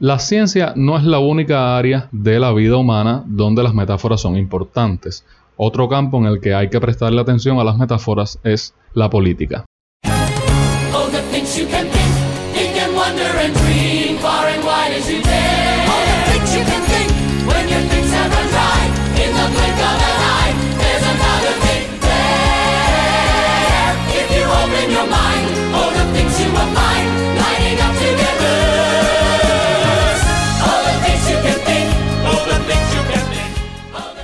La 0.00 0.18
ciencia 0.18 0.74
no 0.76 0.98
es 0.98 1.04
la 1.04 1.18
única 1.18 1.78
área 1.78 2.08
de 2.12 2.38
la 2.38 2.52
vida 2.52 2.76
humana 2.76 3.24
donde 3.26 3.62
las 3.62 3.72
metáforas 3.72 4.20
son 4.20 4.36
importantes. 4.36 5.24
Otro 5.56 5.88
campo 5.88 6.18
en 6.18 6.26
el 6.26 6.40
que 6.40 6.54
hay 6.54 6.68
que 6.68 6.80
prestarle 6.80 7.20
atención 7.20 7.58
a 7.58 7.64
las 7.64 7.78
metáforas 7.78 8.38
es 8.44 8.74
la 8.92 9.08
política. 9.08 9.64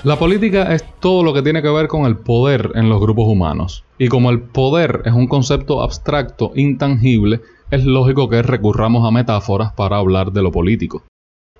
La 0.04 0.16
política 0.16 0.72
es 0.72 0.84
todo 1.00 1.24
lo 1.24 1.34
que 1.34 1.42
tiene 1.42 1.60
que 1.60 1.70
ver 1.70 1.88
con 1.88 2.04
el 2.06 2.16
poder 2.16 2.70
en 2.76 2.88
los 2.88 3.00
grupos 3.00 3.26
humanos. 3.26 3.84
Y 3.98 4.06
como 4.06 4.30
el 4.30 4.40
poder 4.40 5.02
es 5.04 5.12
un 5.12 5.26
concepto 5.26 5.82
abstracto, 5.82 6.52
intangible, 6.54 7.40
es 7.72 7.84
lógico 7.84 8.28
que 8.28 8.42
recurramos 8.42 9.04
a 9.04 9.10
metáforas 9.10 9.72
para 9.72 9.96
hablar 9.96 10.30
de 10.30 10.42
lo 10.42 10.52
político. 10.52 11.02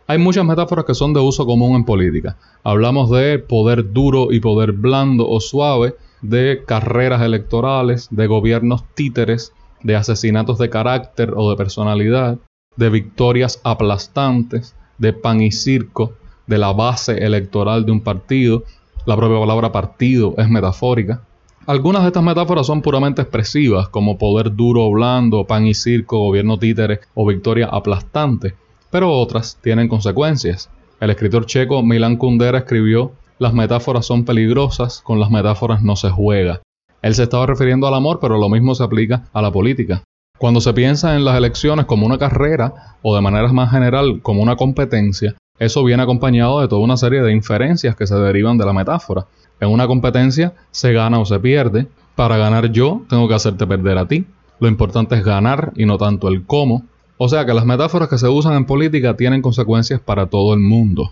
Hay 0.07 0.19
muchas 0.19 0.45
metáforas 0.45 0.85
que 0.85 0.95
son 0.95 1.13
de 1.15 1.21
uso 1.21 1.47
común 1.47 1.75
en 1.75 1.85
política. 1.85 2.37
Hablamos 2.63 3.11
de 3.11 3.41
poder 3.41 3.93
duro 3.93 4.31
y 4.31 4.39
poder 4.39 4.71
blando 4.71 5.29
o 5.29 5.41
suave, 5.41 5.97
de 6.23 6.63
carreras 6.65 7.23
electorales, 7.23 8.07
de 8.13 8.29
gobiernos 8.29 8.85
títeres, 8.95 9.53
de 9.83 9.97
asesinatos 9.97 10.59
de 10.59 10.71
carácter 10.71 11.35
o 11.37 11.51
de 11.51 11.57
personalidad, 11.57 12.39
de 12.77 12.89
victorias 12.89 13.61
aplastantes, 13.65 14.77
de 14.99 15.13
pan 15.13 15.43
y 15.43 15.51
circo, 15.51 16.13
de 16.49 16.59
la 16.59 16.73
base 16.73 17.25
electoral 17.25 17.87
de 17.87 17.93
un 17.93 18.01
partido. 18.01 18.65
La 19.07 19.17
propia 19.17 19.39
palabra 19.39 19.71
partido 19.71 20.35
es 20.37 20.49
metafórica. 20.49 21.23
Algunas 21.67 22.03
de 22.03 22.09
estas 22.09 22.23
metáforas 22.23 22.67
son 22.67 22.81
puramente 22.83 23.23
expresivas, 23.23 23.89
como 23.89 24.19
poder 24.19 24.57
duro 24.57 24.87
o 24.87 24.91
blando, 24.91 25.45
pan 25.45 25.67
y 25.67 25.75
circo, 25.75 26.19
gobierno 26.19 26.59
títere 26.59 27.01
o 27.15 27.27
victoria 27.27 27.69
aplastante, 27.71 28.55
pero 28.91 29.13
otras 29.13 29.59
tienen 29.63 29.87
consecuencias. 29.87 30.71
El 30.99 31.11
escritor 31.11 31.45
checo 31.47 31.83
Milan 31.83 32.17
Kundera 32.17 32.59
escribió, 32.59 33.13
las 33.39 33.53
metáforas 33.53 34.07
son 34.07 34.25
peligrosas, 34.25 35.03
con 35.03 35.21
las 35.21 35.31
metáforas 35.31 35.83
no 35.83 35.95
se 35.95 36.11
juega. 36.11 36.63
Él 37.03 37.15
se 37.15 37.25
estaba 37.25 37.47
refiriendo 37.47 37.87
al 37.87 37.95
amor, 37.95 38.19
pero 38.21 38.39
lo 38.39 38.49
mismo 38.49 38.75
se 38.75 38.83
aplica 38.83 39.25
a 39.33 39.43
la 39.43 39.53
política. 39.53 40.03
Cuando 40.39 40.61
se 40.61 40.73
piensa 40.73 41.17
en 41.17 41.25
las 41.25 41.37
elecciones 41.37 41.85
como 41.85 42.07
una 42.07 42.17
carrera, 42.17 42.97
o 43.03 43.15
de 43.15 43.21
manera 43.21 43.53
más 43.53 43.71
general 43.71 44.21
como 44.23 44.43
una 44.43 44.57
competencia, 44.57 45.37
eso 45.59 45.83
viene 45.85 46.03
acompañado 46.03 46.61
de 46.61 46.69
toda 46.69 46.83
una 46.83 46.97
serie 46.97 47.23
de 47.23 47.33
inferencias 47.33 47.97
que 47.97 48.07
se 48.07 48.15
derivan 48.15 48.59
de 48.59 48.67
la 48.67 48.73
metáfora. 48.73 49.27
En 49.61 49.71
una 49.71 49.87
competencia 49.87 50.55
se 50.71 50.93
gana 50.93 51.19
o 51.19 51.25
se 51.25 51.41
pierde. 51.41 51.87
Para 52.15 52.37
ganar 52.37 52.71
yo 52.71 53.03
tengo 53.09 53.29
que 53.29 53.35
hacerte 53.35 53.67
perder 53.67 53.99
a 53.99 54.07
ti. 54.07 54.25
Lo 54.61 54.69
importante 54.69 55.17
es 55.17 55.25
ganar 55.25 55.73
y 55.77 55.85
no 55.85 55.99
tanto 55.99 56.29
el 56.29 56.45
cómo. 56.45 56.85
O 57.17 57.29
sea 57.29 57.45
que 57.45 57.55
las 57.55 57.67
metáforas 57.67 58.09
que 58.09 58.19
se 58.19 58.29
usan 58.29 58.55
en 58.55 58.65
política 58.65 59.17
tienen 59.17 59.43
consecuencias 59.43 60.01
para 60.01 60.27
todo 60.27 60.55
el 60.55 60.61
mundo. 60.61 61.11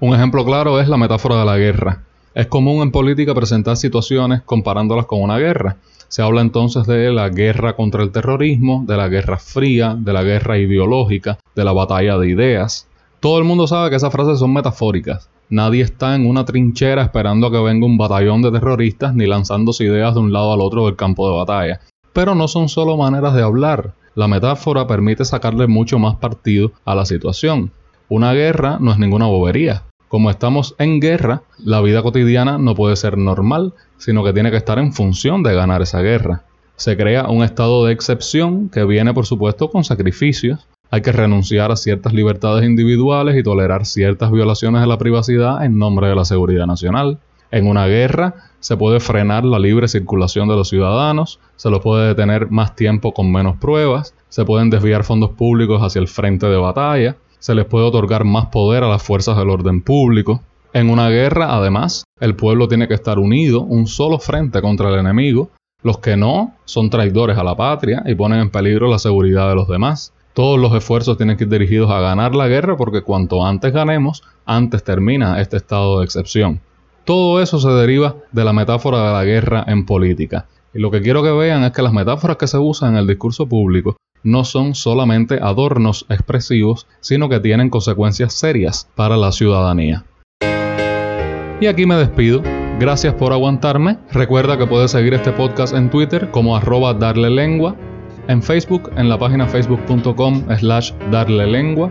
Un 0.00 0.14
ejemplo 0.14 0.44
claro 0.44 0.80
es 0.80 0.88
la 0.88 0.96
metáfora 0.96 1.38
de 1.38 1.44
la 1.44 1.56
guerra. 1.56 2.02
Es 2.34 2.48
común 2.48 2.82
en 2.82 2.90
política 2.90 3.34
presentar 3.34 3.76
situaciones 3.76 4.42
comparándolas 4.42 5.06
con 5.06 5.22
una 5.22 5.38
guerra. 5.38 5.76
Se 6.08 6.22
habla 6.22 6.42
entonces 6.42 6.86
de 6.86 7.10
la 7.12 7.28
guerra 7.28 7.74
contra 7.74 8.02
el 8.02 8.10
terrorismo, 8.10 8.84
de 8.86 8.96
la 8.96 9.08
guerra 9.08 9.38
fría, 9.38 9.96
de 9.98 10.12
la 10.12 10.22
guerra 10.22 10.58
ideológica, 10.58 11.38
de 11.54 11.64
la 11.64 11.72
batalla 11.72 12.18
de 12.18 12.28
ideas. 12.28 12.88
Todo 13.26 13.38
el 13.38 13.44
mundo 13.44 13.66
sabe 13.66 13.90
que 13.90 13.96
esas 13.96 14.12
frases 14.12 14.38
son 14.38 14.52
metafóricas. 14.52 15.28
Nadie 15.50 15.82
está 15.82 16.14
en 16.14 16.28
una 16.28 16.44
trinchera 16.44 17.02
esperando 17.02 17.48
a 17.48 17.50
que 17.50 17.58
venga 17.58 17.84
un 17.84 17.98
batallón 17.98 18.40
de 18.40 18.52
terroristas 18.52 19.16
ni 19.16 19.26
lanzándose 19.26 19.82
ideas 19.82 20.14
de 20.14 20.20
un 20.20 20.32
lado 20.32 20.52
al 20.52 20.60
otro 20.60 20.86
del 20.86 20.94
campo 20.94 21.28
de 21.28 21.36
batalla. 21.36 21.80
Pero 22.12 22.36
no 22.36 22.46
son 22.46 22.68
solo 22.68 22.96
maneras 22.96 23.34
de 23.34 23.42
hablar. 23.42 23.94
La 24.14 24.28
metáfora 24.28 24.86
permite 24.86 25.24
sacarle 25.24 25.66
mucho 25.66 25.98
más 25.98 26.14
partido 26.14 26.70
a 26.84 26.94
la 26.94 27.04
situación. 27.04 27.72
Una 28.08 28.32
guerra 28.32 28.78
no 28.80 28.92
es 28.92 28.98
ninguna 28.98 29.26
bobería. 29.26 29.82
Como 30.06 30.30
estamos 30.30 30.76
en 30.78 31.00
guerra, 31.00 31.42
la 31.58 31.80
vida 31.80 32.04
cotidiana 32.04 32.58
no 32.58 32.76
puede 32.76 32.94
ser 32.94 33.18
normal, 33.18 33.74
sino 33.98 34.22
que 34.22 34.34
tiene 34.34 34.52
que 34.52 34.58
estar 34.58 34.78
en 34.78 34.92
función 34.92 35.42
de 35.42 35.52
ganar 35.52 35.82
esa 35.82 36.00
guerra. 36.00 36.44
Se 36.76 36.96
crea 36.96 37.28
un 37.28 37.42
estado 37.42 37.86
de 37.86 37.92
excepción 37.92 38.68
que 38.68 38.84
viene 38.84 39.12
por 39.12 39.26
supuesto 39.26 39.68
con 39.68 39.82
sacrificios, 39.82 40.68
hay 40.90 41.02
que 41.02 41.12
renunciar 41.12 41.72
a 41.72 41.76
ciertas 41.76 42.12
libertades 42.12 42.64
individuales 42.64 43.36
y 43.36 43.42
tolerar 43.42 43.86
ciertas 43.86 44.30
violaciones 44.30 44.80
de 44.80 44.86
la 44.86 44.98
privacidad 44.98 45.64
en 45.64 45.78
nombre 45.78 46.08
de 46.08 46.14
la 46.14 46.24
seguridad 46.24 46.66
nacional. 46.66 47.18
En 47.50 47.66
una 47.66 47.86
guerra 47.86 48.34
se 48.60 48.76
puede 48.76 49.00
frenar 49.00 49.44
la 49.44 49.58
libre 49.58 49.88
circulación 49.88 50.48
de 50.48 50.56
los 50.56 50.68
ciudadanos, 50.68 51.38
se 51.56 51.70
los 51.70 51.80
puede 51.80 52.08
detener 52.08 52.50
más 52.50 52.74
tiempo 52.74 53.12
con 53.12 53.30
menos 53.30 53.56
pruebas, 53.56 54.14
se 54.28 54.44
pueden 54.44 54.70
desviar 54.70 55.04
fondos 55.04 55.30
públicos 55.30 55.80
hacia 55.82 56.00
el 56.00 56.08
frente 56.08 56.46
de 56.46 56.56
batalla, 56.56 57.16
se 57.38 57.54
les 57.54 57.64
puede 57.64 57.86
otorgar 57.86 58.24
más 58.24 58.46
poder 58.46 58.82
a 58.82 58.88
las 58.88 59.02
fuerzas 59.02 59.36
del 59.36 59.50
orden 59.50 59.82
público. 59.82 60.40
En 60.72 60.90
una 60.90 61.08
guerra, 61.08 61.54
además, 61.54 62.04
el 62.20 62.34
pueblo 62.34 62.68
tiene 62.68 62.88
que 62.88 62.94
estar 62.94 63.18
unido, 63.18 63.62
un 63.62 63.86
solo 63.86 64.18
frente 64.18 64.60
contra 64.60 64.88
el 64.88 64.98
enemigo. 64.98 65.50
Los 65.82 65.98
que 65.98 66.16
no 66.16 66.54
son 66.64 66.90
traidores 66.90 67.38
a 67.38 67.44
la 67.44 67.54
patria 67.54 68.02
y 68.06 68.14
ponen 68.14 68.40
en 68.40 68.50
peligro 68.50 68.90
la 68.90 68.98
seguridad 68.98 69.48
de 69.48 69.54
los 69.54 69.68
demás. 69.68 70.12
Todos 70.36 70.60
los 70.60 70.74
esfuerzos 70.74 71.16
tienen 71.16 71.38
que 71.38 71.44
ir 71.44 71.48
dirigidos 71.48 71.90
a 71.90 71.98
ganar 71.98 72.34
la 72.34 72.46
guerra 72.46 72.76
porque 72.76 73.00
cuanto 73.00 73.46
antes 73.46 73.72
ganemos, 73.72 74.22
antes 74.44 74.84
termina 74.84 75.40
este 75.40 75.56
estado 75.56 75.98
de 75.98 76.04
excepción. 76.04 76.60
Todo 77.06 77.40
eso 77.40 77.58
se 77.58 77.70
deriva 77.70 78.16
de 78.32 78.44
la 78.44 78.52
metáfora 78.52 78.98
de 78.98 79.12
la 79.14 79.24
guerra 79.24 79.64
en 79.66 79.86
política. 79.86 80.44
Y 80.74 80.78
lo 80.80 80.90
que 80.90 81.00
quiero 81.00 81.22
que 81.22 81.30
vean 81.30 81.64
es 81.64 81.72
que 81.72 81.80
las 81.80 81.94
metáforas 81.94 82.36
que 82.36 82.48
se 82.48 82.58
usan 82.58 82.92
en 82.92 82.96
el 82.98 83.06
discurso 83.06 83.46
público 83.46 83.96
no 84.24 84.44
son 84.44 84.74
solamente 84.74 85.38
adornos 85.40 86.04
expresivos, 86.10 86.86
sino 87.00 87.30
que 87.30 87.40
tienen 87.40 87.70
consecuencias 87.70 88.34
serias 88.34 88.90
para 88.94 89.16
la 89.16 89.32
ciudadanía. 89.32 90.04
Y 91.62 91.66
aquí 91.66 91.86
me 91.86 91.96
despido. 91.96 92.42
Gracias 92.78 93.14
por 93.14 93.32
aguantarme. 93.32 93.96
Recuerda 94.12 94.58
que 94.58 94.66
puedes 94.66 94.90
seguir 94.90 95.14
este 95.14 95.32
podcast 95.32 95.74
en 95.74 95.88
Twitter 95.88 96.30
como 96.30 96.54
arroba 96.54 96.92
darle 96.92 97.30
lengua 97.30 97.74
en 98.28 98.42
Facebook 98.42 98.90
en 98.96 99.08
la 99.08 99.18
página 99.18 99.46
facebook.com 99.46 100.44
slash 100.58 100.92
darle 101.10 101.46
lengua, 101.46 101.90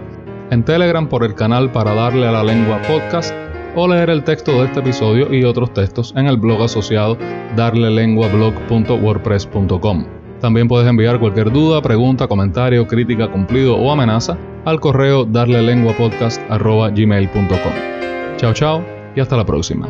en 0.52 0.64
Telegram 0.64 1.08
por 1.08 1.24
el 1.24 1.34
canal 1.36 1.72
para 1.72 1.94
darle 1.94 2.28
a 2.28 2.32
la 2.32 2.44
lengua 2.44 2.82
podcast 2.88 3.34
o 3.76 3.88
leer 3.88 4.10
el 4.10 4.24
texto 4.24 4.52
de 4.54 4.66
este 4.66 4.80
episodio 4.80 5.32
y 5.34 5.44
otros 5.44 5.72
textos 5.74 6.14
en 6.16 6.26
el 6.28 6.38
blog 6.38 6.64
asociado 6.64 7.18
darlelenguablog.wordpress.com. 7.56 10.06
También 10.40 10.68
puedes 10.68 10.88
enviar 10.88 11.20
cualquier 11.20 11.52
duda, 11.52 11.82
pregunta, 11.82 12.28
comentario, 12.28 12.86
crítica, 12.88 13.32
cumplido 13.32 13.78
o 13.78 13.92
amenaza 13.92 14.38
al 14.66 14.80
correo 14.80 15.26
darlelenguapodcast.gmail.com. 15.26 17.74
Chao 18.38 18.54
chao 18.54 18.86
y 19.16 19.22
hasta 19.22 19.38
la 19.38 19.46
próxima. 19.46 19.88